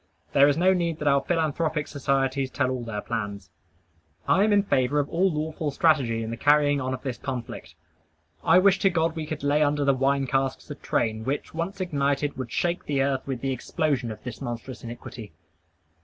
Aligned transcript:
There 0.33 0.47
is 0.47 0.57
no 0.57 0.73
need 0.73 0.97
that 0.97 1.07
our 1.07 1.21
philanthropic 1.21 1.87
societies 1.87 2.49
tell 2.49 2.71
all 2.71 2.83
their 2.83 3.01
plans. 3.01 3.51
I 4.27 4.43
am 4.43 4.51
in 4.51 4.63
favor 4.63 4.97
of 4.99 5.07
all 5.09 5.31
lawful 5.31 5.69
strategy 5.69 6.23
in 6.23 6.31
the 6.31 6.37
carrying 6.37 6.81
on 6.81 6.95
of 6.95 7.03
this 7.03 7.19
conflict. 7.19 7.75
I 8.43 8.57
wish 8.57 8.79
to 8.79 8.89
God 8.89 9.15
we 9.15 9.27
could 9.27 9.43
lay 9.43 9.61
under 9.61 9.85
the 9.85 9.93
wine 9.93 10.25
casks 10.25 10.71
a 10.71 10.73
train, 10.73 11.23
which, 11.23 11.53
once 11.53 11.79
ignited, 11.81 12.35
would 12.35 12.51
shake 12.51 12.85
the 12.85 13.03
earth 13.03 13.21
with 13.27 13.41
the 13.41 13.51
explosion 13.51 14.11
of 14.11 14.23
this 14.23 14.41
monstrous 14.41 14.83
iniquity. 14.83 15.33